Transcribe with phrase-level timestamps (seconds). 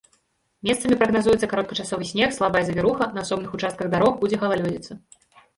[0.67, 4.91] Месцамі прагназуецца кароткачасовы снег, слабая завіруха, на асобных участках дарог будзе галалёдзіца.